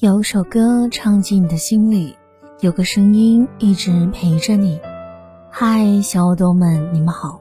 [0.00, 2.16] 有首歌唱进你的心里，
[2.60, 4.80] 有个声音一直陪着你。
[5.50, 7.38] 嗨，小耳朵们，你们好，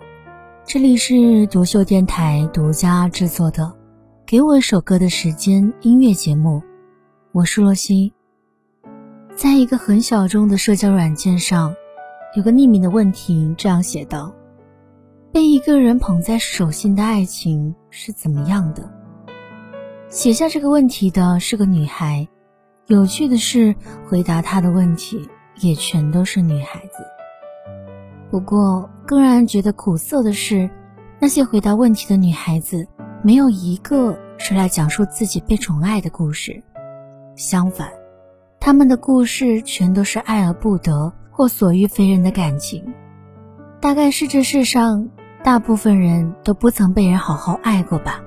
[0.66, 3.64] 这里是独秀电台独家制作的
[4.26, 6.62] 《给我一首歌的时间》音乐节目，
[7.32, 8.12] 我是洛西。
[9.38, 11.74] 在一个很小众的社交软件上，
[12.36, 14.34] 有个匿名的问题这样写道
[15.32, 18.84] ：“被一个人捧在手心的爱情是怎么样的？”
[20.12, 22.28] 写下这个问题的是个女孩。
[22.90, 23.76] 有趣的是，
[24.08, 25.30] 回答他的问题
[25.60, 27.06] 也全都是女孩子。
[28.32, 30.68] 不过，更让人觉得苦涩的是，
[31.20, 32.88] 那些回答问题的女孩子，
[33.22, 36.64] 没有一个是来讲述自己被宠爱的故事。
[37.36, 37.92] 相反，
[38.60, 42.84] 他们的故事全都是爱而不得或所欲非人的感情。
[43.80, 45.10] 大概是这世上
[45.44, 48.24] 大部分人都不曾被人好好爱过吧。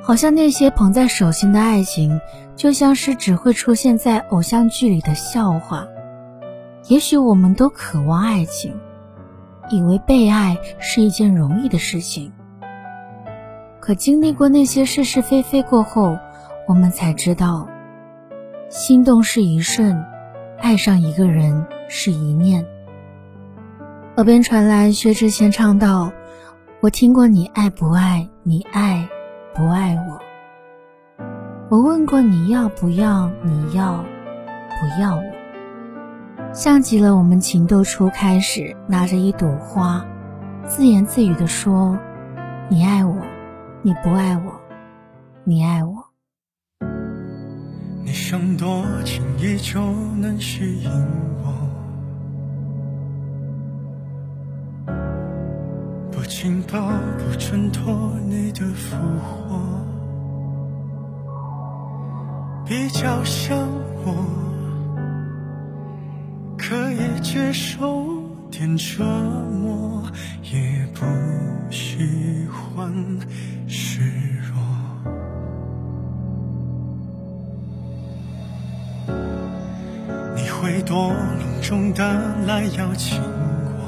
[0.00, 2.20] 好像那些捧在手心的爱情，
[2.56, 5.86] 就像是只会出现在偶像剧里的笑话。
[6.88, 8.78] 也许我们都渴望爱情，
[9.70, 12.32] 以为被爱是一件容易的事情。
[13.80, 16.18] 可经历过那些是是非非过后，
[16.66, 17.68] 我们才知道，
[18.68, 20.04] 心动是一瞬，
[20.58, 22.66] 爱上一个人是一念。
[24.16, 26.12] 耳边传来薛之谦唱道
[26.80, 29.08] ：“我听过你爱不爱，你爱。”
[29.56, 30.20] 不爱我，
[31.74, 33.96] 我问过你要不要，你要
[34.78, 35.22] 不要我？
[36.52, 40.06] 像极了我们情窦初开时，拿着一朵花，
[40.68, 41.98] 自言自语的说
[42.70, 43.16] ：“你爱我，
[43.82, 44.52] 你不爱我，
[45.42, 45.96] 你爱我。”
[48.06, 49.80] 你想多轻易就
[50.14, 50.88] 能吸引
[51.42, 51.52] 我？
[56.28, 59.60] 情报不衬托你的复活，
[62.66, 63.58] 比较像
[64.04, 64.14] 我，
[66.56, 68.06] 可以接受
[68.50, 70.02] 点折磨，
[70.42, 71.04] 也不
[71.70, 72.90] 喜欢
[73.68, 74.00] 示
[74.40, 74.56] 弱。
[80.34, 82.02] 你会多隆重的
[82.46, 83.20] 来邀请
[83.76, 83.82] 我？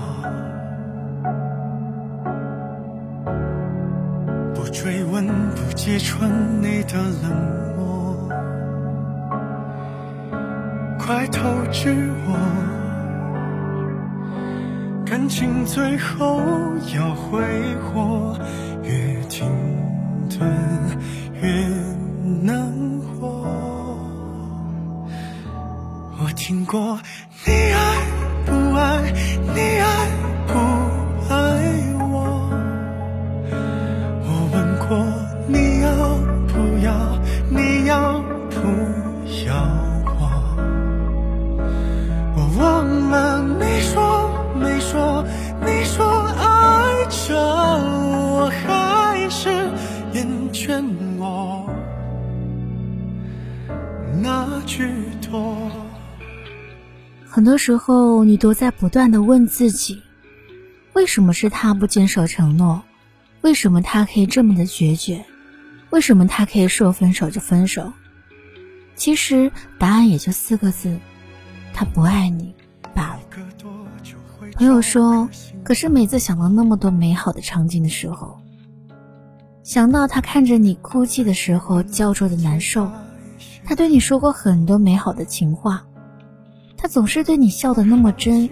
[4.54, 4.62] 不？
[4.70, 6.30] 追问不揭穿
[6.60, 6.92] 你的
[7.22, 7.32] 冷
[7.74, 7.75] 漠，
[11.06, 11.40] 快透
[11.70, 12.36] 支我，
[15.06, 16.42] 感情最后
[16.96, 17.40] 要挥
[17.76, 18.36] 霍，
[18.82, 19.48] 越停
[20.28, 20.50] 顿
[21.40, 21.48] 越
[22.42, 22.72] 难
[23.20, 23.46] 过。
[26.18, 26.98] 我听过
[27.46, 27.52] 你
[57.28, 60.02] 很多时候，你都在不断的问自己：
[60.94, 62.82] 为什么是他不坚守承诺？
[63.42, 65.24] 为什么他可以这么的决绝？
[65.90, 67.92] 为什么他可以说分手就分手？
[68.94, 70.98] 其实答案也就四个字：
[71.74, 72.54] 他不爱你
[72.94, 73.20] 罢了。
[74.54, 75.28] 朋友说
[75.62, 78.40] ：“可是每次想到那么多美好的场景的时候，
[79.62, 82.90] 想到他看着你哭泣的时候焦灼的难受。”
[83.68, 85.84] 他对你说过很多美好的情话，
[86.76, 88.48] 他总是对你笑得那么真，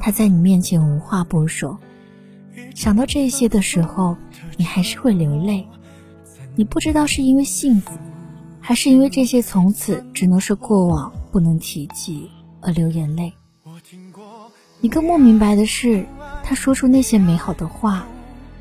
[0.00, 1.78] 他在你面前无话不说。
[2.74, 4.16] 想到这些的时候，
[4.56, 5.68] 你还是会流泪。
[6.56, 7.92] 你不知道是因为幸福，
[8.58, 12.30] 还是因为这些从此只能是过往不能提及
[12.62, 13.34] 而流眼泪。
[14.80, 16.06] 你更不明白的是，
[16.42, 18.06] 他说出那些美好的话，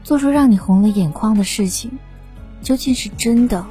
[0.03, 1.97] 做出让你红了眼眶的事情，
[2.61, 3.65] 究竟是真的？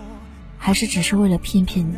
[0.58, 1.94] 还是只是为了骗骗你，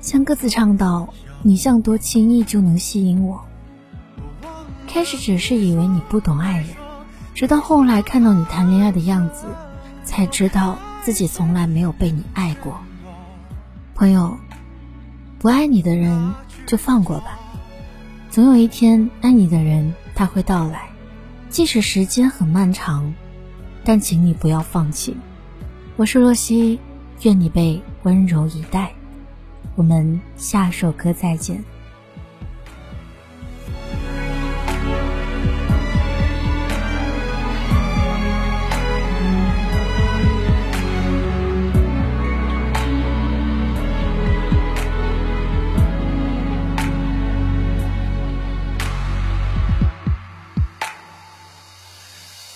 [0.00, 1.12] 像歌词唱道
[1.42, 3.44] ：“你像多轻易就能吸引我。”
[4.88, 6.68] 开始只是以为你不懂爱人，
[7.34, 9.44] 直到后来看到你谈恋爱的样子，
[10.04, 12.78] 才知道自己从来没有被你爱过。
[13.94, 14.38] 朋友，
[15.38, 16.32] 不爱你的人
[16.66, 17.38] 就放过吧，
[18.30, 20.88] 总有一天爱你的人他会到来，
[21.50, 23.12] 即使时间很漫长，
[23.84, 25.14] 但请你不要放弃。
[25.96, 26.80] 我是若曦。
[27.22, 28.92] 愿你被温柔以待。
[29.74, 31.62] 我们下首歌再见。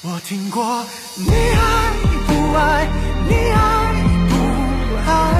[0.03, 0.85] 我听过
[1.17, 1.93] 你爱
[2.27, 3.00] 不爱
[5.11, 5.40] apart